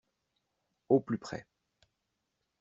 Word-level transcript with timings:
Au 0.89 0.99
plus 1.01 1.19
près 1.19 1.45